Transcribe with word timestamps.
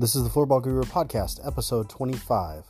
This 0.00 0.14
is 0.14 0.24
the 0.24 0.30
Floorball 0.30 0.62
Guru 0.62 0.80
Podcast, 0.80 1.46
episode 1.46 1.90
25. 1.90 2.64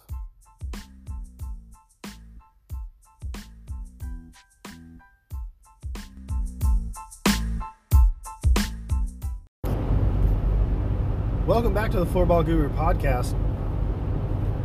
Welcome 11.47 11.73
back 11.73 11.93
to 11.93 12.01
the 12.01 12.07
Floorball 12.07 12.45
Guru 12.45 12.69
Podcast. 12.71 13.39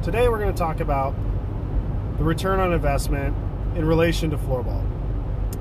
Today 0.01 0.27
we're 0.27 0.39
going 0.39 0.51
to 0.51 0.57
talk 0.57 0.79
about 0.79 1.13
the 2.17 2.23
return 2.23 2.59
on 2.59 2.73
investment 2.73 3.37
in 3.77 3.85
relation 3.85 4.31
to 4.31 4.37
floorball. 4.37 4.83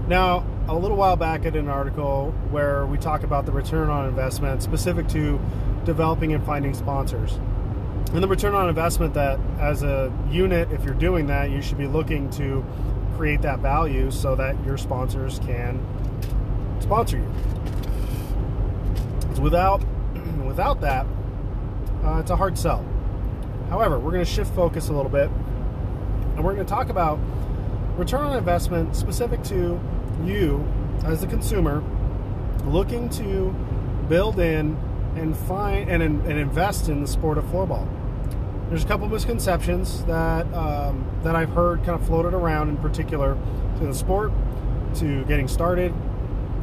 Now, 0.09 0.47
a 0.69 0.75
little 0.75 0.97
while 0.97 1.17
back, 1.17 1.43
did 1.43 1.57
an 1.57 1.69
article 1.69 2.33
where 2.51 2.87
we 2.87 2.97
talk 2.97 3.23
about 3.23 3.45
the 3.45 3.53
return 3.53 3.91
on 3.91 4.09
investment 4.09 4.63
specific 4.63 5.07
to 5.09 5.39
developing 5.85 6.33
and 6.33 6.45
finding 6.45 6.73
sponsors. 6.73 7.39
And 8.13 8.23
the 8.23 8.29
return 8.29 8.55
on 8.55 8.69
investment 8.69 9.15
that, 9.15 9.39
as 9.59 9.83
a 9.83 10.13
unit, 10.31 10.71
if 10.73 10.85
you're 10.85 10.95
doing 10.95 11.27
that, 11.27 11.51
you 11.51 11.61
should 11.61 11.79
be 11.79 11.87
looking 11.87 12.31
to 12.31 12.65
create 13.17 13.43
that 13.43 13.59
value 13.59 14.11
so 14.11 14.35
that 14.37 14.57
your 14.65 14.79
sponsors 14.79 15.39
can 15.41 15.85
sponsor 16.81 17.19
you. 17.19 17.31
Without, 19.43 19.85
without 20.47 20.81
that, 20.81 21.07
uh, 22.05 22.19
it's 22.21 22.31
a 22.31 22.37
hard 22.37 22.57
sell. 22.57 22.85
However, 23.69 23.99
we're 23.99 24.13
going 24.13 24.25
to 24.25 24.31
shift 24.31 24.55
focus 24.55 24.89
a 24.89 24.93
little 24.93 25.11
bit 25.11 25.29
and 26.37 26.45
we're 26.45 26.55
going 26.55 26.67
to 26.67 26.71
talk 26.71 26.89
about 26.89 27.19
return 27.97 28.23
on 28.23 28.37
investment 28.37 28.97
specific 28.97 29.43
to 29.45 29.81
you 30.25 30.67
as 31.05 31.23
a 31.23 31.27
consumer 31.27 31.83
looking 32.65 33.09
to 33.11 33.55
build 34.09 34.39
in 34.39 34.77
and 35.17 35.37
find 35.37 35.91
and, 35.91 36.03
and 36.03 36.39
invest 36.39 36.89
in 36.89 37.01
the 37.01 37.07
sport 37.07 37.39
of 37.39 37.45
floorball. 37.45 37.87
There's 38.69 38.85
a 38.85 38.87
couple 38.87 39.09
misconceptions 39.09 40.05
that 40.05 40.53
um, 40.55 41.07
that 41.23 41.37
I've 41.37 41.51
heard 41.51 41.85
kind 41.85 42.01
of 42.01 42.07
floated 42.07 42.35
around, 42.35 42.71
in 42.71 42.77
particular 42.79 43.37
to 43.79 43.87
the 43.87 43.95
sport, 43.95 44.33
to 44.97 45.25
getting 45.27 45.49
started, 45.49 45.93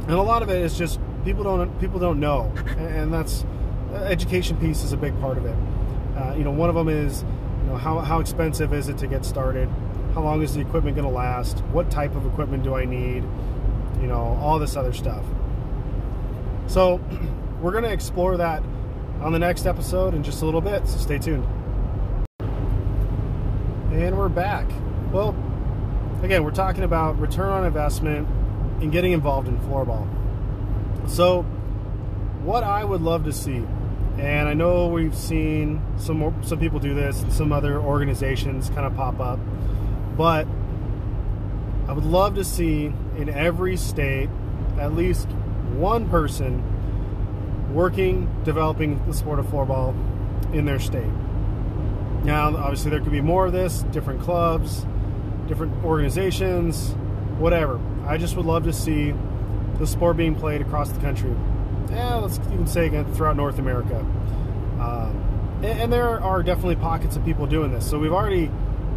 and 0.02 0.10
a 0.10 0.22
lot 0.22 0.42
of 0.42 0.50
it 0.50 0.60
is 0.60 0.76
just 0.76 1.00
people 1.24 1.44
don't 1.44 1.80
people 1.80 1.98
don't 2.00 2.20
know, 2.20 2.52
and 2.76 3.12
that's 3.12 3.44
education 3.94 4.56
piece 4.56 4.82
is 4.82 4.92
a 4.92 4.96
big 4.96 5.18
part 5.20 5.38
of 5.38 5.46
it. 5.46 5.56
Uh, 6.16 6.34
you 6.36 6.44
know, 6.44 6.50
one 6.50 6.68
of 6.68 6.74
them 6.74 6.88
is 6.88 7.24
know 7.72 7.78
how 7.78 7.98
how 8.00 8.20
expensive 8.20 8.72
is 8.72 8.88
it 8.88 8.98
to 8.98 9.06
get 9.06 9.24
started? 9.24 9.68
How 10.14 10.22
long 10.22 10.42
is 10.42 10.54
the 10.54 10.60
equipment 10.60 10.96
going 10.96 11.08
to 11.08 11.14
last? 11.14 11.60
What 11.72 11.90
type 11.90 12.14
of 12.14 12.26
equipment 12.26 12.62
do 12.62 12.74
I 12.74 12.84
need? 12.84 13.24
You 14.00 14.06
know, 14.06 14.38
all 14.40 14.58
this 14.58 14.76
other 14.76 14.92
stuff. 14.92 15.24
So 16.66 17.00
we're 17.60 17.72
going 17.72 17.84
to 17.84 17.92
explore 17.92 18.36
that 18.36 18.62
on 19.20 19.32
the 19.32 19.38
next 19.38 19.66
episode 19.66 20.14
in 20.14 20.22
just 20.22 20.42
a 20.42 20.44
little 20.44 20.60
bit, 20.60 20.86
so 20.86 20.98
stay 20.98 21.18
tuned. 21.18 21.46
And 23.92 24.18
we're 24.18 24.28
back. 24.28 24.68
Well, 25.12 25.30
again, 26.22 26.44
we're 26.44 26.50
talking 26.50 26.82
about 26.82 27.18
return 27.20 27.50
on 27.50 27.64
investment 27.64 28.28
and 28.80 28.90
getting 28.90 29.12
involved 29.12 29.48
in 29.48 29.58
floorball. 29.60 30.08
So, 31.08 31.42
what 32.42 32.64
I 32.64 32.84
would 32.84 33.02
love 33.02 33.24
to 33.24 33.32
see, 33.32 33.64
and 34.18 34.48
I 34.48 34.54
know 34.54 34.88
we've 34.88 35.14
seen 35.14 35.82
some 35.96 36.42
some 36.42 36.58
people 36.58 36.78
do 36.78 36.94
this, 36.94 37.22
and 37.22 37.32
some 37.32 37.52
other 37.52 37.80
organizations 37.80 38.68
kind 38.70 38.86
of 38.86 38.94
pop 38.94 39.20
up, 39.20 39.38
but 40.16 40.46
I 41.88 41.92
would 41.92 42.04
love 42.04 42.34
to 42.36 42.44
see 42.44 42.92
in 43.16 43.28
every 43.28 43.76
state 43.76 44.30
at 44.78 44.94
least 44.94 45.28
one 45.76 46.08
person 46.08 46.62
working, 47.74 48.30
developing 48.44 49.04
the 49.06 49.14
sport 49.14 49.38
of 49.38 49.46
floorball 49.46 49.94
in 50.54 50.64
their 50.64 50.78
state. 50.78 51.10
Now, 52.24 52.56
obviously, 52.56 52.90
there 52.90 53.00
could 53.00 53.12
be 53.12 53.20
more 53.20 53.46
of 53.46 53.52
this, 53.52 53.82
different 53.90 54.20
clubs, 54.20 54.86
different 55.48 55.84
organizations, 55.84 56.92
whatever. 57.38 57.80
I 58.06 58.16
just 58.16 58.36
would 58.36 58.46
love 58.46 58.64
to 58.64 58.72
see 58.72 59.14
the 59.78 59.86
sport 59.86 60.16
being 60.16 60.34
played 60.34 60.60
across 60.60 60.90
the 60.90 61.00
country. 61.00 61.34
Yeah, 61.90 62.16
let's 62.16 62.38
even 62.38 62.66
say 62.66 62.86
again 62.86 63.12
throughout 63.14 63.36
North 63.36 63.58
America. 63.58 63.98
Um, 64.80 65.60
and, 65.62 65.80
and 65.80 65.92
there 65.92 66.20
are 66.20 66.42
definitely 66.42 66.76
pockets 66.76 67.16
of 67.16 67.24
people 67.24 67.46
doing 67.46 67.70
this. 67.72 67.88
So 67.88 67.98
we've 67.98 68.12
already 68.12 68.46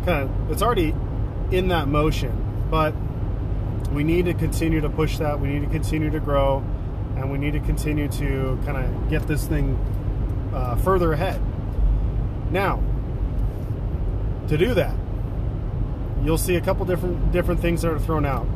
kind 0.05 0.23
of, 0.23 0.51
it's 0.51 0.61
already 0.61 0.93
in 1.51 1.67
that 1.69 1.87
motion, 1.87 2.67
but 2.69 2.93
we 3.91 4.03
need 4.03 4.25
to 4.25 4.33
continue 4.33 4.81
to 4.81 4.89
push 4.89 5.17
that. 5.17 5.39
We 5.39 5.47
need 5.47 5.61
to 5.61 5.69
continue 5.69 6.09
to 6.09 6.19
grow 6.19 6.63
and 7.15 7.31
we 7.31 7.37
need 7.37 7.53
to 7.53 7.59
continue 7.61 8.07
to 8.09 8.59
kind 8.65 8.77
of 8.77 9.09
get 9.09 9.27
this 9.27 9.45
thing 9.47 9.77
uh, 10.53 10.75
further 10.77 11.13
ahead. 11.13 11.41
Now, 12.51 12.81
to 14.47 14.57
do 14.57 14.73
that, 14.73 14.95
you'll 16.23 16.37
see 16.37 16.55
a 16.55 16.61
couple 16.61 16.85
different 16.85 17.31
different 17.31 17.61
things 17.61 17.81
that 17.81 17.91
are 17.91 17.99
thrown 17.99 18.25
out. 18.25 18.47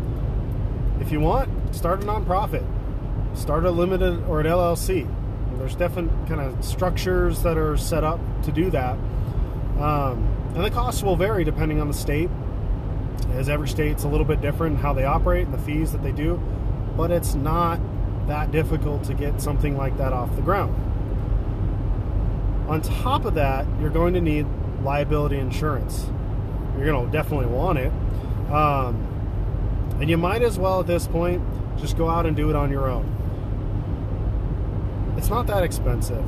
If 0.99 1.11
you 1.11 1.19
want, 1.19 1.75
start 1.75 2.03
a 2.03 2.05
nonprofit, 2.05 2.65
start 3.33 3.65
a 3.65 3.71
limited 3.71 4.23
or 4.27 4.39
an 4.39 4.47
LLC. 4.47 5.07
There's 5.57 5.75
different 5.75 6.11
kind 6.27 6.39
of 6.39 6.63
structures 6.63 7.43
that 7.43 7.57
are 7.57 7.77
set 7.77 8.03
up 8.03 8.19
to 8.43 8.51
do 8.51 8.69
that, 8.71 8.93
um, 9.79 10.25
and 10.55 10.63
the 10.63 10.69
costs 10.69 11.03
will 11.03 11.15
vary 11.15 11.43
depending 11.43 11.81
on 11.81 11.87
the 11.87 11.93
state. 11.93 12.29
As 13.33 13.49
every 13.49 13.67
state's 13.67 14.03
a 14.03 14.07
little 14.07 14.25
bit 14.25 14.41
different 14.41 14.77
how 14.77 14.93
they 14.93 15.05
operate 15.05 15.45
and 15.45 15.53
the 15.53 15.59
fees 15.59 15.91
that 15.91 16.01
they 16.01 16.11
do, 16.11 16.41
but 16.95 17.11
it's 17.11 17.35
not 17.35 17.79
that 18.27 18.51
difficult 18.51 19.03
to 19.03 19.13
get 19.13 19.41
something 19.41 19.75
like 19.75 19.97
that 19.97 20.13
off 20.13 20.33
the 20.35 20.41
ground. 20.41 20.73
On 22.69 22.81
top 22.81 23.25
of 23.25 23.33
that, 23.33 23.65
you're 23.81 23.89
going 23.89 24.13
to 24.13 24.21
need 24.21 24.45
liability 24.83 25.37
insurance. 25.37 26.05
You're 26.77 26.85
going 26.85 27.05
to 27.05 27.11
definitely 27.11 27.47
want 27.47 27.79
it. 27.79 27.91
Um, 28.51 29.18
and 29.99 30.09
you 30.09 30.17
might 30.17 30.41
as 30.41 30.57
well 30.57 30.79
at 30.79 30.87
this 30.87 31.07
point 31.07 31.41
just 31.77 31.97
go 31.97 32.09
out 32.09 32.25
and 32.25 32.35
do 32.35 32.49
it 32.49 32.55
on 32.55 32.71
your 32.71 32.89
own. 32.89 33.15
It's 35.17 35.29
not 35.29 35.47
that 35.47 35.63
expensive, 35.63 36.25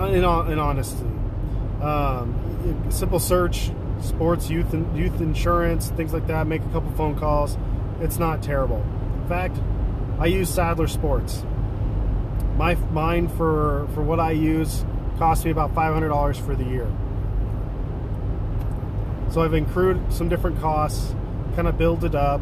in, 0.00 0.16
in 0.16 0.24
honesty. 0.24 1.06
Um, 1.80 2.86
simple 2.90 3.18
search, 3.18 3.70
sports, 4.00 4.50
youth, 4.50 4.74
youth 4.94 5.20
insurance, 5.20 5.90
things 5.90 6.12
like 6.12 6.26
that. 6.26 6.46
Make 6.46 6.62
a 6.62 6.68
couple 6.68 6.90
phone 6.92 7.18
calls. 7.18 7.56
It's 8.00 8.18
not 8.18 8.42
terrible. 8.42 8.84
In 9.22 9.28
fact, 9.28 9.58
I 10.18 10.26
use 10.26 10.48
Sadler 10.52 10.86
Sports. 10.86 11.44
My 12.56 12.74
mine 12.90 13.28
for 13.28 13.86
for 13.94 14.02
what 14.02 14.18
I 14.20 14.30
use 14.32 14.84
cost 15.18 15.44
me 15.44 15.50
about 15.50 15.74
five 15.74 15.92
hundred 15.92 16.08
dollars 16.08 16.38
for 16.38 16.54
the 16.54 16.64
year. 16.64 16.90
So 19.30 19.42
I've 19.42 19.52
accrued 19.52 20.12
some 20.12 20.28
different 20.28 20.60
costs, 20.60 21.14
kind 21.54 21.68
of 21.68 21.76
build 21.76 22.04
it 22.04 22.14
up, 22.14 22.40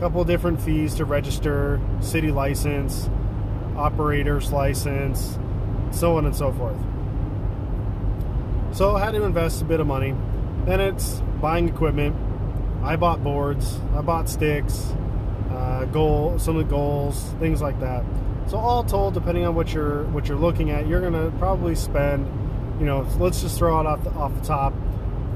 couple 0.00 0.24
different 0.24 0.60
fees 0.62 0.94
to 0.94 1.04
register, 1.04 1.78
city 2.00 2.30
license, 2.30 3.10
operator's 3.76 4.50
license, 4.50 5.38
so 5.90 6.16
on 6.16 6.24
and 6.24 6.34
so 6.34 6.50
forth. 6.52 6.76
So 8.74 8.96
I 8.96 9.04
had 9.04 9.10
to 9.12 9.22
invest 9.24 9.60
a 9.60 9.64
bit 9.66 9.78
of 9.78 9.86
money. 9.86 10.14
Then 10.64 10.80
it's 10.80 11.20
buying 11.40 11.68
equipment. 11.68 12.16
I 12.82 12.96
bought 12.96 13.22
boards, 13.22 13.78
I 13.94 14.00
bought 14.00 14.28
sticks, 14.30 14.90
uh, 15.50 15.84
goal, 15.84 16.38
some 16.38 16.56
of 16.56 16.66
the 16.66 16.70
goals, 16.70 17.22
things 17.38 17.60
like 17.60 17.78
that. 17.80 18.02
So 18.46 18.56
all 18.56 18.82
told, 18.82 19.12
depending 19.12 19.44
on 19.44 19.54
what 19.54 19.74
you're 19.74 20.04
what 20.04 20.28
you're 20.28 20.38
looking 20.38 20.70
at, 20.70 20.86
you're 20.86 21.02
gonna 21.02 21.30
probably 21.38 21.74
spend, 21.74 22.26
you 22.80 22.86
know, 22.86 23.06
let's 23.18 23.42
just 23.42 23.58
throw 23.58 23.78
it 23.80 23.86
off 23.86 24.02
the, 24.02 24.10
off 24.12 24.34
the 24.34 24.46
top, 24.46 24.72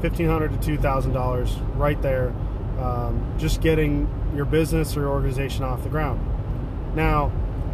fifteen 0.00 0.26
hundred 0.26 0.52
to 0.52 0.58
two 0.66 0.78
thousand 0.78 1.12
dollars 1.12 1.54
right 1.74 2.00
there, 2.00 2.34
um, 2.78 3.34
just 3.38 3.60
getting 3.60 4.08
your 4.34 4.44
business 4.44 4.96
or 4.96 5.00
your 5.00 5.10
organization 5.10 5.64
off 5.64 5.82
the 5.82 5.88
ground. 5.88 6.20
Now, 6.94 7.32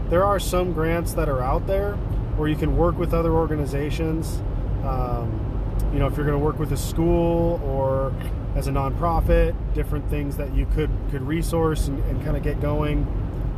there 0.08 0.24
are 0.24 0.40
some 0.40 0.72
grants 0.72 1.14
that 1.14 1.28
are 1.28 1.42
out 1.42 1.66
there 1.66 1.94
where 2.36 2.48
you 2.48 2.56
can 2.56 2.76
work 2.76 2.98
with 2.98 3.14
other 3.14 3.32
organizations. 3.32 4.40
Um, 4.84 5.46
you 5.92 5.98
know, 5.98 6.06
if 6.06 6.16
you're 6.16 6.26
going 6.26 6.38
to 6.38 6.44
work 6.44 6.58
with 6.58 6.72
a 6.72 6.76
school 6.76 7.60
or 7.64 8.12
as 8.56 8.66
a 8.66 8.70
nonprofit, 8.70 9.54
different 9.74 10.08
things 10.10 10.36
that 10.36 10.54
you 10.54 10.66
could 10.74 10.90
could 11.10 11.22
resource 11.22 11.86
and, 11.86 12.02
and 12.04 12.24
kind 12.24 12.36
of 12.36 12.42
get 12.42 12.60
going. 12.60 13.06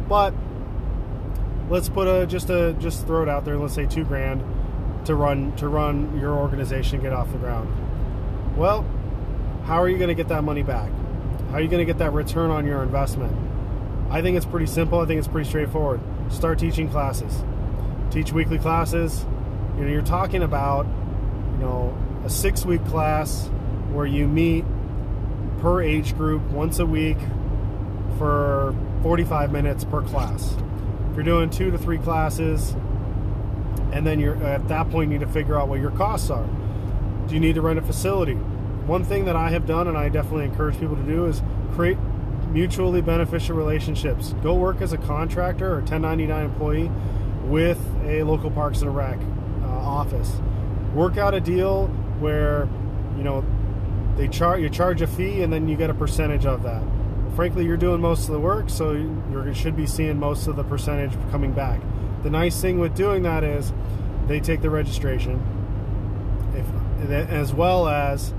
But 0.09 0.35
let's 1.71 1.89
put 1.89 2.07
a 2.07 2.27
just 2.27 2.51
a 2.51 2.75
just 2.75 3.07
throw 3.07 3.23
it 3.23 3.29
out 3.29 3.45
there. 3.45 3.57
Let's 3.57 3.75
say 3.75 3.87
two 3.87 4.05
grand 4.05 4.43
to 5.07 5.15
run 5.15 5.55
to 5.57 5.69
run 5.69 6.19
your 6.21 6.35
organization, 6.35 7.01
get 7.01 7.13
off 7.13 7.31
the 7.33 7.39
ground. 7.39 8.57
Well, 8.57 8.85
how 9.65 9.81
are 9.83 9.89
you 9.89 9.97
going 9.97 10.09
to 10.09 10.15
get 10.15 10.29
that 10.29 10.45
money 10.45 10.63
back? 10.63 10.91
How 11.53 11.59
are 11.59 11.61
you 11.61 11.69
going 11.69 11.87
to 11.87 11.93
get 11.93 11.99
that 11.99 12.15
return 12.15 12.51
on 12.51 12.67
your 12.67 12.83
investment? 12.83 13.37
I 14.11 14.23
think 14.23 14.39
it's 14.39 14.47
pretty 14.47 14.65
simple. 14.67 15.01
I 15.01 15.07
think 15.07 15.19
it's 15.19 15.29
pretty 15.29 15.47
straightforward. 15.47 16.01
Start 16.31 16.59
teaching 16.59 16.89
classes. 16.89 17.45
Teach 18.11 18.33
weekly 18.33 18.59
classes. 18.59 19.27
You 19.77 19.85
know, 19.85 19.91
you're 19.91 20.01
talking 20.01 20.43
about, 20.43 20.87
you 20.87 21.59
know, 21.59 21.95
a 22.25 22.31
six 22.31 22.65
week 22.65 22.83
class 22.87 23.49
where 23.93 24.07
you 24.07 24.27
meet 24.27 24.65
per 25.61 25.83
age 25.83 26.17
group 26.17 26.43
once 26.45 26.79
a 26.79 26.87
week 26.87 27.19
for 28.17 28.75
45 29.03 29.53
minutes 29.53 29.85
per 29.85 30.01
class. 30.01 30.57
If 31.11 31.17
you're 31.17 31.23
doing 31.25 31.51
two 31.51 31.71
to 31.71 31.77
three 31.77 31.99
classes, 31.99 32.75
And 33.93 34.07
then 34.07 34.19
you're 34.19 34.43
at 34.43 34.69
that 34.69 34.91
point 34.91 35.13
you 35.13 35.19
need 35.19 35.25
to 35.27 35.31
figure 35.31 35.59
out 35.59 35.69
what 35.69 35.81
your 35.81 35.91
costs 35.91 36.31
are. 36.31 36.47
Do 37.29 37.35
you 37.35 37.41
need 37.41 37.57
to 37.57 37.61
rent 37.61 37.79
a 37.79 37.83
facility? 37.83 38.39
One 38.87 39.05
thing 39.05 39.27
that 39.27 39.37
I 39.37 39.51
have 39.51 39.67
done 39.67 39.87
and 39.87 39.97
I 39.97 40.09
definitely 40.09 40.47
encourage 40.47 40.79
people 40.79 40.97
to 40.97 41.03
do 41.03 41.27
is 41.27 41.41
create 41.75 41.99
mutually 42.49 43.01
beneficial 43.01 43.57
relationships. 43.57 44.35
Go 44.43 44.55
work 44.55 44.81
as 44.81 44.93
a 44.93 44.99
contractor 44.99 45.73
or 45.73 45.79
1099 45.79 46.45
employee 46.45 46.91
with 47.45 47.79
a 48.05 48.23
local 48.25 48.51
Parks 48.51 48.83
and 48.83 48.95
Rec 48.95 49.19
uh, 49.63 49.67
office. 49.67 50.33
Work 50.95 51.17
out 51.17 51.33
a 51.35 51.41
deal 51.41 51.87
where 52.19 52.69
you 53.17 53.23
know 53.23 53.45
they 54.17 54.29
charge 54.29 54.61
you 54.61 54.69
charge 54.69 55.01
a 55.01 55.07
fee 55.07 55.43
and 55.43 55.53
then 55.53 55.69
you 55.69 55.77
get 55.77 55.91
a 55.91 55.95
percentage 55.95 56.45
of 56.45 56.63
that. 56.65 56.83
Frankly, 57.37 57.65
you're 57.65 57.79
doing 57.79 58.01
most 58.01 58.27
of 58.27 58.33
the 58.33 58.41
work, 58.41 58.69
so 58.69 58.93
you 58.93 59.55
should 59.55 59.75
be 59.75 59.87
seeing 59.87 60.19
most 60.19 60.49
of 60.49 60.57
the 60.57 60.65
percentage 60.65 61.13
coming 61.31 61.53
back. 61.53 61.81
The 62.23 62.31
nice 62.31 62.61
thing 62.61 62.79
with 62.79 62.95
doing 62.95 63.23
that 63.23 63.43
is 63.43 63.73
they 64.27 64.39
take 64.39 64.61
the 64.61 64.69
registration, 64.69 65.41
if, 66.55 67.11
as 67.11 67.55
well 67.55 67.89
as 67.89 68.35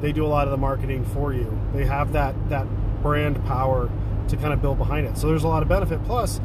they 0.00 0.12
do 0.12 0.24
a 0.24 0.28
lot 0.28 0.46
of 0.46 0.50
the 0.50 0.56
marketing 0.56 1.04
for 1.04 1.32
you. 1.32 1.58
They 1.72 1.84
have 1.84 2.12
that 2.12 2.34
that 2.48 2.66
brand 3.02 3.44
power 3.46 3.90
to 4.28 4.36
kind 4.36 4.52
of 4.52 4.60
build 4.60 4.78
behind 4.78 5.06
it. 5.06 5.16
So 5.16 5.28
there's 5.28 5.44
a 5.44 5.48
lot 5.48 5.62
of 5.62 5.68
benefit. 5.68 6.02
Plus, 6.04 6.40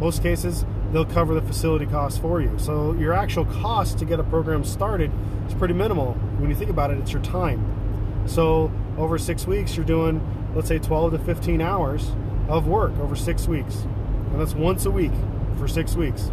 most 0.00 0.22
cases 0.22 0.64
they'll 0.92 1.04
cover 1.04 1.34
the 1.34 1.42
facility 1.42 1.86
costs 1.86 2.18
for 2.18 2.40
you. 2.40 2.56
So 2.58 2.92
your 2.94 3.12
actual 3.12 3.44
cost 3.44 3.98
to 3.98 4.04
get 4.04 4.20
a 4.20 4.24
program 4.24 4.64
started 4.64 5.10
is 5.46 5.54
pretty 5.54 5.74
minimal. 5.74 6.12
When 6.38 6.48
you 6.48 6.56
think 6.56 6.70
about 6.70 6.90
it, 6.90 6.98
it's 6.98 7.12
your 7.12 7.22
time. 7.22 8.24
So 8.26 8.70
over 8.96 9.18
six 9.18 9.46
weeks, 9.46 9.76
you're 9.76 9.84
doing, 9.84 10.20
let's 10.54 10.68
say, 10.68 10.78
12 10.78 11.12
to 11.12 11.18
15 11.18 11.60
hours 11.60 12.12
of 12.48 12.66
work 12.66 12.96
over 12.98 13.16
six 13.16 13.46
weeks. 13.48 13.86
And 14.30 14.40
that's 14.40 14.54
once 14.54 14.86
a 14.86 14.90
week 14.90 15.12
for 15.58 15.68
six 15.68 15.94
weeks. 15.94 16.30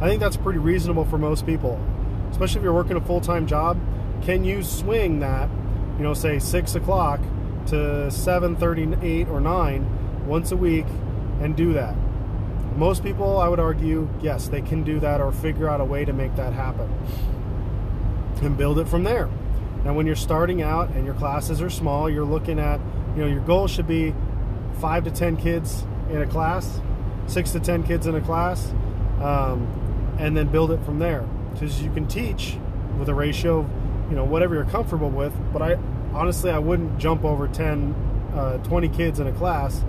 I 0.00 0.08
think 0.08 0.20
that's 0.20 0.36
pretty 0.36 0.58
reasonable 0.58 1.04
for 1.04 1.18
most 1.18 1.46
people, 1.46 1.80
especially 2.30 2.58
if 2.58 2.64
you're 2.64 2.72
working 2.72 2.96
a 2.96 3.00
full 3.00 3.20
time 3.20 3.46
job. 3.46 3.78
Can 4.24 4.44
you 4.44 4.62
swing 4.62 5.20
that, 5.20 5.48
you 5.98 6.04
know, 6.04 6.14
say 6.14 6.38
six 6.38 6.74
o'clock 6.74 7.20
to 7.66 8.10
7:38 8.10 9.28
or 9.28 9.40
9 9.40 10.26
once 10.26 10.52
a 10.52 10.56
week 10.56 10.86
and 11.40 11.56
do 11.56 11.72
that. 11.72 11.94
Most 12.76 13.02
people, 13.02 13.38
I 13.38 13.48
would 13.48 13.60
argue, 13.60 14.08
yes, 14.20 14.48
they 14.48 14.62
can 14.62 14.82
do 14.82 14.98
that 15.00 15.20
or 15.20 15.30
figure 15.32 15.68
out 15.68 15.80
a 15.80 15.84
way 15.84 16.04
to 16.04 16.12
make 16.12 16.34
that 16.36 16.52
happen 16.52 16.88
and 18.40 18.56
build 18.56 18.78
it 18.78 18.88
from 18.88 19.04
there. 19.04 19.28
Now, 19.84 19.94
when 19.94 20.06
you're 20.06 20.16
starting 20.16 20.62
out 20.62 20.90
and 20.90 21.04
your 21.04 21.14
classes 21.14 21.60
are 21.60 21.70
small, 21.70 22.08
you're 22.08 22.24
looking 22.24 22.58
at, 22.58 22.80
you 23.14 23.22
know, 23.22 23.28
your 23.28 23.42
goal 23.42 23.66
should 23.66 23.86
be 23.86 24.14
five 24.80 25.04
to 25.04 25.10
10 25.10 25.36
kids 25.36 25.84
in 26.10 26.22
a 26.22 26.26
class, 26.26 26.80
six 27.26 27.52
to 27.52 27.60
10 27.60 27.82
kids 27.82 28.06
in 28.06 28.14
a 28.14 28.20
class, 28.20 28.72
um, 29.20 30.16
and 30.18 30.36
then 30.36 30.48
build 30.48 30.70
it 30.70 30.82
from 30.84 30.98
there. 30.98 31.24
Because 31.52 31.82
you 31.82 31.92
can 31.92 32.06
teach 32.06 32.56
with 32.98 33.08
a 33.08 33.14
ratio 33.14 33.60
of, 33.60 33.66
you 34.08 34.16
know, 34.16 34.24
whatever 34.24 34.54
you're 34.54 34.64
comfortable 34.64 35.10
with, 35.10 35.32
but 35.52 35.62
I, 35.62 35.78
honestly, 36.12 36.50
I 36.50 36.58
wouldn't 36.58 36.98
jump 36.98 37.24
over 37.24 37.48
10, 37.48 37.94
uh, 38.34 38.58
20 38.58 38.88
kids 38.88 39.20
in 39.20 39.26
a 39.26 39.32
class 39.32 39.82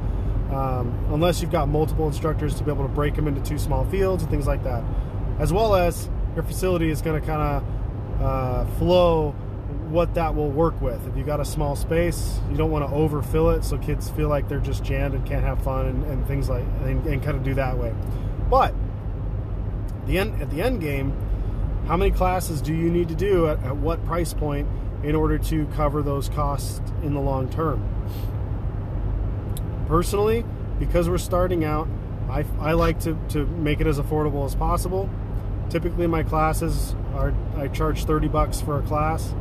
um, 0.51 1.05
unless 1.09 1.41
you've 1.41 1.51
got 1.51 1.67
multiple 1.67 2.07
instructors 2.07 2.55
to 2.55 2.63
be 2.63 2.71
able 2.71 2.83
to 2.83 2.93
break 2.93 3.15
them 3.15 3.27
into 3.27 3.41
two 3.41 3.57
small 3.57 3.85
fields 3.85 4.23
and 4.23 4.31
things 4.31 4.47
like 4.47 4.63
that. 4.63 4.83
As 5.39 5.51
well 5.51 5.75
as 5.75 6.09
your 6.35 6.43
facility 6.43 6.89
is 6.89 7.01
going 7.01 7.19
to 7.19 7.25
kind 7.25 7.41
of 7.41 8.21
uh, 8.21 8.65
flow 8.77 9.31
what 9.89 10.13
that 10.15 10.35
will 10.35 10.49
work 10.49 10.79
with. 10.81 11.07
If 11.07 11.17
you 11.17 11.23
got 11.23 11.39
a 11.39 11.45
small 11.45 11.75
space, 11.75 12.39
you 12.49 12.57
don't 12.57 12.71
want 12.71 12.87
to 12.87 12.95
overfill 12.95 13.51
it 13.51 13.63
so 13.63 13.77
kids 13.77 14.09
feel 14.09 14.27
like 14.27 14.47
they're 14.47 14.59
just 14.59 14.83
jammed 14.83 15.13
and 15.13 15.25
can't 15.25 15.43
have 15.43 15.63
fun 15.63 15.87
and, 15.87 16.03
and 16.05 16.27
things 16.27 16.49
like 16.49 16.65
and, 16.83 17.05
and, 17.05 17.23
kind 17.23 17.37
of 17.37 17.43
do 17.43 17.53
that 17.55 17.77
way. 17.77 17.93
But 18.49 18.73
the 20.05 20.17
end 20.17 20.41
at 20.41 20.49
the 20.49 20.61
end 20.61 20.81
game, 20.81 21.13
how 21.87 21.97
many 21.97 22.11
classes 22.11 22.61
do 22.61 22.73
you 22.73 22.89
need 22.89 23.09
to 23.09 23.15
do 23.15 23.47
at, 23.47 23.61
at 23.63 23.75
what 23.75 24.03
price 24.05 24.33
point 24.33 24.67
in 25.03 25.15
order 25.15 25.37
to 25.37 25.65
cover 25.75 26.01
those 26.01 26.29
costs 26.29 26.81
in 27.03 27.13
the 27.13 27.19
long 27.19 27.49
term. 27.49 27.83
Personally, 29.87 30.45
because 30.79 31.09
we're 31.09 31.17
starting 31.17 31.65
out, 31.65 31.87
I, 32.29 32.45
I 32.59 32.73
like 32.73 33.01
to, 33.01 33.19
to 33.29 33.45
make 33.45 33.81
it 33.81 33.87
as 33.87 33.99
affordable 33.99 34.45
as 34.45 34.55
possible. 34.55 35.09
Typically, 35.69 36.07
my 36.07 36.23
classes 36.23 36.95
are 37.13 37.33
I 37.57 37.67
charge 37.67 38.05
30 38.05 38.29
bucks 38.29 38.61
for 38.61 38.79
a 38.79 38.81
class. 38.83 39.33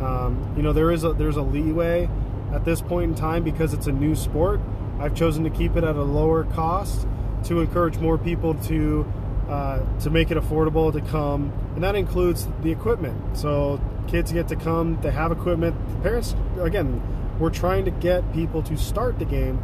Um, 0.00 0.54
you 0.56 0.62
know, 0.62 0.72
there 0.72 0.92
is 0.92 1.02
a 1.02 1.12
there's 1.12 1.36
a 1.36 1.42
leeway 1.42 2.08
at 2.52 2.64
this 2.64 2.80
point 2.80 3.10
in 3.10 3.16
time 3.16 3.42
because 3.42 3.74
it's 3.74 3.88
a 3.88 3.92
new 3.92 4.14
sport. 4.14 4.60
I've 5.00 5.14
chosen 5.14 5.44
to 5.44 5.50
keep 5.50 5.76
it 5.76 5.84
at 5.84 5.96
a 5.96 6.02
lower 6.02 6.44
cost 6.44 7.06
to 7.44 7.60
encourage 7.60 7.98
more 7.98 8.18
people 8.18 8.54
to 8.54 9.10
uh, 9.48 9.80
to 10.00 10.10
make 10.10 10.30
it 10.30 10.36
affordable 10.36 10.92
to 10.92 11.00
come, 11.00 11.52
and 11.74 11.82
that 11.82 11.94
includes 11.94 12.46
the 12.62 12.70
equipment. 12.70 13.36
So 13.36 13.80
kids 14.06 14.30
get 14.30 14.48
to 14.48 14.56
come, 14.56 15.00
they 15.00 15.10
have 15.10 15.32
equipment. 15.32 15.74
Parents, 16.02 16.34
again, 16.60 17.00
we're 17.38 17.50
trying 17.50 17.84
to 17.86 17.90
get 17.90 18.30
people 18.34 18.62
to 18.64 18.76
start 18.76 19.18
the 19.18 19.24
game. 19.24 19.62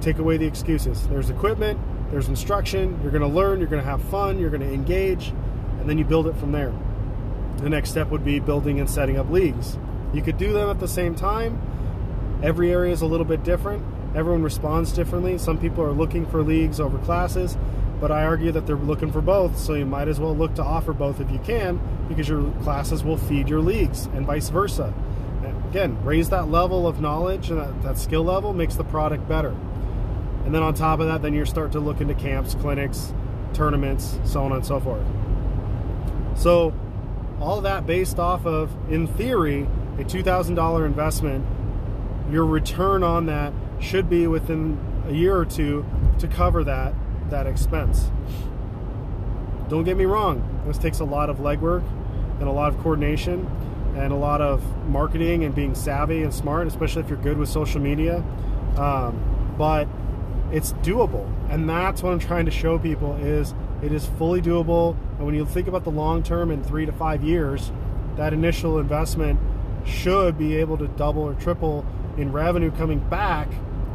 Take 0.00 0.18
away 0.18 0.36
the 0.36 0.46
excuses. 0.46 1.06
There's 1.08 1.30
equipment, 1.30 1.80
there's 2.10 2.28
instruction. 2.28 2.98
You're 3.02 3.12
going 3.12 3.22
to 3.22 3.28
learn, 3.28 3.58
you're 3.58 3.68
going 3.68 3.82
to 3.82 3.88
have 3.88 4.02
fun, 4.04 4.38
you're 4.38 4.50
going 4.50 4.62
to 4.62 4.72
engage, 4.72 5.28
and 5.28 5.88
then 5.88 5.96
you 5.96 6.04
build 6.04 6.26
it 6.26 6.36
from 6.36 6.52
there. 6.52 6.72
The 7.56 7.70
next 7.70 7.90
step 7.90 8.08
would 8.10 8.24
be 8.24 8.38
building 8.38 8.80
and 8.80 8.88
setting 8.88 9.18
up 9.18 9.30
leagues. 9.30 9.78
You 10.12 10.22
could 10.22 10.36
do 10.36 10.52
them 10.52 10.68
at 10.68 10.80
the 10.80 10.88
same 10.88 11.14
time. 11.14 11.60
Every 12.42 12.72
area 12.72 12.92
is 12.92 13.02
a 13.02 13.06
little 13.06 13.26
bit 13.26 13.44
different. 13.44 13.84
Everyone 14.14 14.42
responds 14.42 14.92
differently. 14.92 15.38
Some 15.38 15.58
people 15.58 15.84
are 15.84 15.92
looking 15.92 16.26
for 16.26 16.42
leagues 16.42 16.80
over 16.80 16.98
classes 16.98 17.56
but 18.00 18.10
I 18.10 18.24
argue 18.24 18.50
that 18.52 18.66
they're 18.66 18.76
looking 18.76 19.12
for 19.12 19.20
both, 19.20 19.58
so 19.58 19.74
you 19.74 19.84
might 19.84 20.08
as 20.08 20.18
well 20.18 20.34
look 20.34 20.54
to 20.54 20.64
offer 20.64 20.92
both 20.92 21.20
if 21.20 21.30
you 21.30 21.38
can, 21.38 21.80
because 22.08 22.28
your 22.28 22.50
classes 22.62 23.04
will 23.04 23.18
feed 23.18 23.48
your 23.48 23.60
leagues 23.60 24.06
and 24.06 24.26
vice 24.26 24.48
versa. 24.48 24.94
Again, 25.68 26.02
raise 26.02 26.30
that 26.30 26.50
level 26.50 26.88
of 26.88 27.00
knowledge 27.00 27.50
and 27.50 27.60
that, 27.60 27.82
that 27.82 27.98
skill 27.98 28.24
level 28.24 28.52
makes 28.52 28.74
the 28.74 28.82
product 28.82 29.28
better. 29.28 29.54
And 30.44 30.52
then 30.52 30.62
on 30.62 30.74
top 30.74 30.98
of 30.98 31.06
that, 31.06 31.22
then 31.22 31.32
you 31.34 31.44
start 31.44 31.70
to 31.72 31.80
look 31.80 32.00
into 32.00 32.14
camps, 32.14 32.56
clinics, 32.56 33.14
tournaments, 33.52 34.18
so 34.24 34.42
on 34.42 34.52
and 34.52 34.66
so 34.66 34.80
forth. 34.80 35.06
So, 36.34 36.74
all 37.40 37.60
that 37.60 37.86
based 37.86 38.18
off 38.18 38.46
of, 38.46 38.70
in 38.90 39.06
theory, 39.06 39.62
a 39.98 40.04
$2,000 40.04 40.86
investment, 40.86 41.46
your 42.32 42.46
return 42.46 43.02
on 43.02 43.26
that 43.26 43.52
should 43.78 44.08
be 44.08 44.26
within 44.26 44.78
a 45.06 45.12
year 45.12 45.36
or 45.36 45.44
two 45.44 45.84
to 46.18 46.26
cover 46.26 46.64
that 46.64 46.94
that 47.30 47.46
expense. 47.46 48.10
Don't 49.68 49.84
get 49.84 49.96
me 49.96 50.04
wrong, 50.04 50.62
this 50.66 50.78
takes 50.78 51.00
a 51.00 51.04
lot 51.04 51.30
of 51.30 51.38
legwork 51.38 51.84
and 52.40 52.48
a 52.48 52.52
lot 52.52 52.72
of 52.72 52.80
coordination 52.80 53.46
and 53.96 54.12
a 54.12 54.16
lot 54.16 54.40
of 54.40 54.62
marketing 54.86 55.44
and 55.44 55.54
being 55.54 55.74
savvy 55.74 56.22
and 56.22 56.32
smart, 56.32 56.66
especially 56.66 57.02
if 57.02 57.08
you're 57.08 57.18
good 57.18 57.38
with 57.38 57.48
social 57.48 57.80
media. 57.80 58.24
Um, 58.76 59.54
but 59.58 59.88
it's 60.52 60.72
doable, 60.74 61.28
and 61.48 61.68
that's 61.68 62.02
what 62.02 62.12
I'm 62.12 62.18
trying 62.18 62.46
to 62.46 62.50
show 62.50 62.78
people 62.78 63.14
is 63.16 63.54
it 63.82 63.92
is 63.92 64.06
fully 64.06 64.40
doable. 64.40 64.96
And 65.18 65.26
when 65.26 65.34
you 65.34 65.44
think 65.44 65.68
about 65.68 65.84
the 65.84 65.90
long 65.90 66.22
term 66.22 66.50
in 66.50 66.62
three 66.64 66.86
to 66.86 66.92
five 66.92 67.22
years, 67.22 67.70
that 68.16 68.32
initial 68.32 68.78
investment 68.78 69.38
should 69.84 70.36
be 70.36 70.56
able 70.56 70.76
to 70.78 70.88
double 70.88 71.22
or 71.22 71.34
triple 71.34 71.86
in 72.16 72.32
revenue 72.32 72.70
coming 72.70 72.98
back 72.98 73.48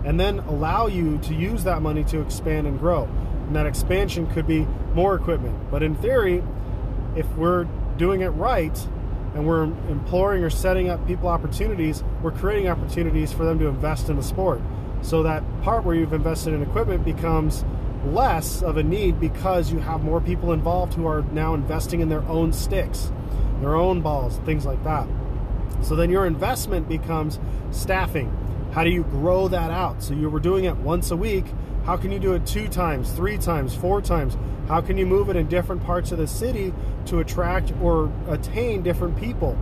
and 0.06 0.20
then 0.20 0.40
allow 0.40 0.86
you 0.86 1.18
to 1.18 1.34
use 1.34 1.64
that 1.64 1.82
money 1.82 2.04
to 2.06 2.22
expand 2.22 2.68
and 2.68 2.80
grow. 2.80 3.06
And 3.48 3.56
that 3.56 3.66
expansion 3.66 4.28
could 4.28 4.46
be 4.46 4.68
more 4.94 5.16
equipment. 5.16 5.72
But 5.72 5.82
in 5.82 5.96
theory, 5.96 6.44
if 7.16 7.28
we're 7.36 7.66
doing 7.98 8.22
it 8.22 8.30
right 8.30 8.78
and 9.34 9.48
we're 9.48 9.64
imploring 9.64 10.44
or 10.44 10.50
setting 10.52 10.90
up 10.90 11.06
people 11.08 11.28
opportunities, 11.28 12.04
we're 12.22 12.32
creating 12.32 12.70
opportunities 12.70 13.34
for 13.34 13.46
them 13.46 13.58
to 13.60 13.66
invest 13.66 14.08
in 14.08 14.16
the 14.16 14.24
sport. 14.24 14.62
So 15.02 15.24
that 15.24 15.44
part 15.64 15.84
where 15.84 15.96
you've 15.96 16.14
invested 16.14 16.54
in 16.54 16.62
equipment 16.62 17.04
becomes 17.04 17.66
less 18.06 18.62
of 18.62 18.78
a 18.78 18.84
need 18.84 19.20
because 19.20 19.72
you 19.72 19.80
have 19.80 20.04
more 20.04 20.22
people 20.22 20.54
involved 20.54 20.94
who 20.94 21.08
are 21.08 21.24
now 21.32 21.56
investing 21.56 22.02
in 22.02 22.10
their 22.10 22.24
own 22.24 22.54
sticks, 22.54 23.12
their 23.60 23.76
own 23.76 24.02
balls, 24.02 24.38
things 24.46 24.66
like 24.66 24.84
that. 24.84 25.08
So 25.82 25.96
then 25.96 26.12
your 26.12 26.28
investment 26.28 26.88
becomes 26.88 27.40
staffing 27.72 28.32
how 28.72 28.84
do 28.84 28.90
you 28.90 29.04
grow 29.04 29.48
that 29.48 29.72
out? 29.72 30.04
So 30.04 30.14
you 30.14 30.30
were 30.30 30.40
doing 30.40 30.66
it 30.66 30.76
once 30.78 31.12
a 31.12 31.16
week. 31.16 31.46
How 31.86 31.98
can 31.98 32.12
you 32.12 32.20
do 32.20 32.34
it 32.34 32.46
two 32.46 32.68
times, 32.68 33.12
three 33.12 33.38
times, 33.38 33.76
four 33.76 34.02
times? 34.02 34.38
How 34.68 34.82
can 34.82 34.98
you 34.98 35.06
move 35.06 35.30
it 35.30 35.36
in 35.36 35.48
different 35.48 35.84
parts 35.84 36.12
of 36.12 36.18
the 36.18 36.28
city 36.28 36.74
to 37.06 37.20
attract 37.20 37.72
or 37.82 38.12
attain 38.28 38.82
different 38.82 39.18
people? 39.18 39.58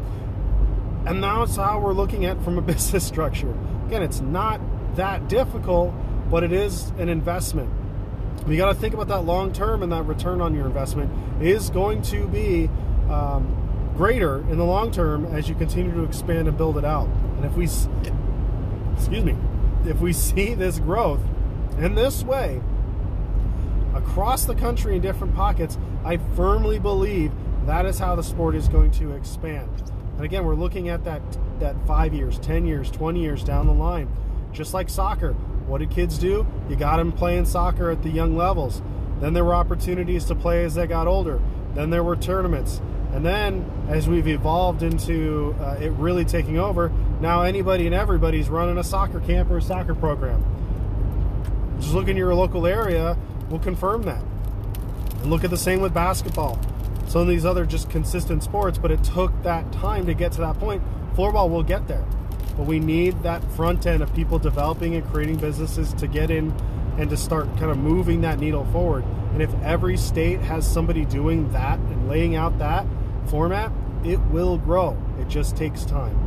And 1.06 1.22
that's 1.22 1.58
how 1.58 1.80
we're 1.80 1.94
looking 1.94 2.26
at 2.26 2.42
from 2.44 2.58
a 2.58 2.62
business 2.74 3.06
structure. 3.06 3.54
Again, 3.88 4.02
it's 4.02 4.22
not 4.22 4.62
that 4.96 5.28
difficult, 5.28 5.94
but 6.32 6.44
it 6.44 6.52
is 6.52 6.92
an 6.98 7.10
investment. 7.10 7.70
You 8.48 8.58
got 8.58 8.74
to 8.74 8.80
think 8.80 8.94
about 8.94 9.08
that 9.10 9.26
long 9.26 9.54
term, 9.54 9.84
and 9.84 9.92
that 9.92 10.04
return 10.04 10.42
on 10.42 10.56
your 10.56 10.66
investment 10.66 11.12
is 11.42 11.70
going 11.70 12.02
to 12.04 12.28
be 12.28 12.70
um, 13.10 13.94
greater 13.96 14.40
in 14.50 14.58
the 14.58 14.66
long 14.66 14.92
term 14.92 15.26
as 15.26 15.48
you 15.48 15.56
continue 15.56 15.94
to 15.94 16.04
expand 16.04 16.48
and 16.48 16.58
build 16.58 16.78
it 16.78 16.86
out. 16.86 17.08
And 17.08 17.46
if 17.46 17.56
we 17.56 17.68
excuse 18.96 19.24
me, 19.24 19.36
if 19.86 20.00
we 20.00 20.14
see 20.28 20.54
this 20.54 20.80
growth 20.80 21.22
in 21.78 21.96
this 21.96 22.24
way 22.24 22.62
across 23.94 24.46
the 24.46 24.56
country 24.56 24.96
in 24.96 25.02
different 25.02 25.36
pockets, 25.36 25.78
I 26.04 26.18
firmly 26.36 26.80
believe 26.80 27.32
that 27.66 27.86
is 27.86 28.00
how 28.00 28.16
the 28.16 28.24
sport 28.24 28.56
is 28.56 28.68
going 28.68 28.92
to 28.92 29.12
expand. 29.12 29.70
And 30.16 30.26
again, 30.26 30.46
we're 30.46 30.56
looking 30.56 30.90
at 30.90 31.04
that 31.06 31.22
that 31.60 31.76
five 31.88 32.14
years, 32.14 32.40
ten 32.40 32.66
years, 32.66 32.92
twenty 32.92 33.22
years 33.22 33.44
down 33.44 33.68
the 33.68 33.74
line. 33.74 34.10
Just 34.52 34.74
like 34.74 34.90
soccer, 34.90 35.34
what 35.66 35.80
did 35.80 35.90
kids 35.90 36.18
do? 36.18 36.46
You 36.70 36.76
got 36.76 36.98
them 36.98 37.12
playing 37.12 37.46
soccer 37.46 37.90
at 37.90 38.04
the 38.04 38.10
young 38.10 38.36
levels. 38.36 38.82
Then 39.20 39.34
there 39.34 39.44
were 39.46 39.56
opportunities 39.56 40.26
to 40.26 40.36
play 40.36 40.64
as 40.66 40.76
they 40.76 40.86
got 40.86 41.08
older. 41.08 41.42
Then 41.74 41.90
there 41.90 42.04
were 42.04 42.16
tournaments. 42.16 42.82
And 43.14 43.26
then 43.26 43.70
as 43.88 44.08
we've 44.08 44.28
evolved 44.28 44.84
into 44.84 45.56
uh, 45.60 45.78
it 45.80 45.92
really 45.94 46.26
taking 46.26 46.58
over, 46.60 46.92
now 47.24 47.44
anybody 47.44 47.86
and 47.86 47.96
everybody's 47.96 48.50
running 48.50 48.78
a 48.78 48.84
soccer 48.84 49.22
camp 49.22 49.50
or 49.50 49.58
a 49.58 49.62
soccer 49.62 49.96
program. 49.96 50.44
Just 51.80 51.94
look 51.94 52.10
in 52.10 52.18
your 52.18 52.36
local 52.36 52.68
area 52.68 53.18
will 53.50 53.60
confirm 53.60 54.04
that. 54.04 54.22
And 55.22 55.30
look 55.32 55.46
at 55.46 55.50
the 55.50 55.58
same 55.58 55.80
with 55.80 55.94
basketball. 55.94 56.60
Some 57.08 57.22
of 57.22 57.28
these 57.30 57.46
other 57.46 57.66
just 57.66 57.90
consistent 57.90 58.44
sports, 58.44 58.78
but 58.78 58.92
it 58.92 59.02
took 59.06 59.32
that 59.44 59.72
time 59.72 60.06
to 60.06 60.14
get 60.14 60.34
to 60.34 60.42
that 60.42 60.60
point. 60.60 60.84
Floorball 61.16 61.50
will 61.50 61.64
get 61.64 61.88
there. 61.88 62.06
But 62.58 62.66
we 62.66 62.80
need 62.80 63.24
that 63.24 63.42
front 63.54 63.88
end 63.88 64.04
of 64.04 64.14
people 64.14 64.38
developing 64.38 64.96
and 64.96 65.10
creating 65.10 65.38
businesses 65.38 65.94
to 65.94 66.08
get 66.08 66.30
in 66.30 66.52
and 66.98 67.10
to 67.10 67.16
start 67.16 67.48
kind 67.58 67.72
of 67.72 67.78
moving 67.78 68.20
that 68.22 68.38
needle 68.38 68.66
forward. 68.66 69.06
And 69.32 69.42
if 69.42 69.54
every 69.62 69.96
state 69.96 70.42
has 70.42 70.70
somebody 70.70 71.06
doing 71.06 71.52
that 71.54 71.80
and 71.80 72.10
laying 72.10 72.36
out 72.36 72.60
that 72.60 72.86
format, 73.28 73.72
it 74.04 74.20
will 74.26 74.58
grow. 74.58 74.98
It 75.20 75.30
just 75.30 75.56
takes 75.56 75.86
time. 75.86 76.23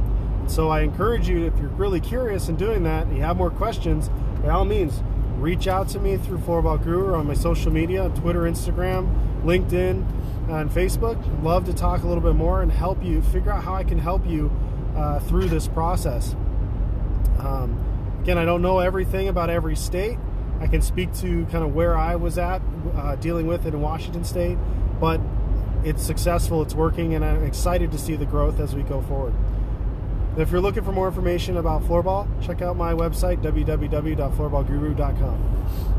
So 0.46 0.68
I 0.68 0.80
encourage 0.80 1.28
you, 1.28 1.44
if 1.44 1.58
you're 1.58 1.68
really 1.70 2.00
curious 2.00 2.48
in 2.48 2.56
doing 2.56 2.84
that 2.84 3.06
and 3.06 3.16
you 3.16 3.22
have 3.22 3.36
more 3.36 3.50
questions, 3.50 4.08
by 4.42 4.50
all 4.50 4.64
means, 4.64 5.02
reach 5.38 5.68
out 5.68 5.88
to 5.88 5.98
me 5.98 6.16
through 6.16 6.38
Floorball 6.38 6.82
Guru 6.82 7.06
or 7.06 7.16
on 7.16 7.26
my 7.26 7.34
social 7.34 7.70
media 7.72 8.10
Twitter, 8.14 8.42
Instagram, 8.42 9.42
LinkedIn, 9.42 10.06
and 10.48 10.70
Facebook. 10.70 11.42
Love 11.42 11.64
to 11.66 11.74
talk 11.74 12.02
a 12.02 12.06
little 12.06 12.22
bit 12.22 12.34
more 12.34 12.62
and 12.62 12.72
help 12.72 13.02
you 13.02 13.20
figure 13.22 13.52
out 13.52 13.64
how 13.64 13.74
I 13.74 13.84
can 13.84 13.98
help 13.98 14.26
you 14.26 14.50
uh, 14.96 15.18
through 15.20 15.48
this 15.48 15.68
process. 15.68 16.34
Um, 17.38 18.18
again, 18.22 18.38
I 18.38 18.44
don't 18.44 18.62
know 18.62 18.78
everything 18.78 19.28
about 19.28 19.50
every 19.50 19.76
state. 19.76 20.18
I 20.60 20.68
can 20.68 20.80
speak 20.80 21.12
to 21.16 21.44
kind 21.46 21.64
of 21.64 21.74
where 21.74 21.98
I 21.98 22.16
was 22.16 22.38
at 22.38 22.62
uh, 22.94 23.16
dealing 23.16 23.46
with 23.46 23.66
it 23.66 23.74
in 23.74 23.80
Washington 23.82 24.24
State, 24.24 24.56
but 25.00 25.20
it's 25.84 26.02
successful, 26.02 26.62
it's 26.62 26.74
working, 26.74 27.14
and 27.14 27.24
I'm 27.24 27.44
excited 27.44 27.92
to 27.92 27.98
see 27.98 28.16
the 28.16 28.24
growth 28.24 28.58
as 28.58 28.74
we 28.74 28.82
go 28.82 29.02
forward. 29.02 29.34
If 30.36 30.50
you're 30.50 30.60
looking 30.60 30.84
for 30.84 30.92
more 30.92 31.08
information 31.08 31.56
about 31.56 31.82
floorball, 31.84 32.28
check 32.44 32.60
out 32.60 32.76
my 32.76 32.92
website, 32.92 33.42
www.floorballguru.com. 33.42 35.95